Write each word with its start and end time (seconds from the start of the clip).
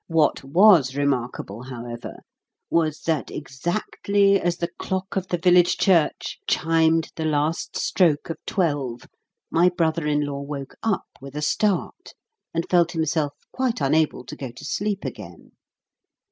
What 0.07 0.43
WAS 0.43 0.95
remarkable, 0.95 1.61
however, 1.61 2.21
was 2.71 3.01
that 3.01 3.29
exactly 3.29 4.39
as 4.41 4.57
the 4.57 4.71
clock 4.79 5.15
of 5.15 5.27
the 5.27 5.37
village 5.37 5.77
church 5.77 6.39
chimed 6.49 7.11
the 7.15 7.25
last 7.25 7.77
stroke 7.77 8.31
of 8.31 8.39
twelve, 8.47 9.01
my 9.51 9.69
brother 9.69 10.07
in 10.07 10.21
law 10.25 10.41
woke 10.41 10.73
up 10.81 11.05
with 11.21 11.35
a 11.35 11.43
start, 11.43 12.15
and 12.51 12.65
felt 12.67 12.93
himself 12.93 13.35
quite 13.51 13.79
unable 13.79 14.25
to 14.25 14.35
go 14.35 14.49
to 14.51 14.65
sleep 14.65 15.05
again. 15.05 15.51